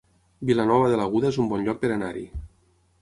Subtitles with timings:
[0.49, 2.25] Vilanova de l'Aguda es un bon lloc per anar-hi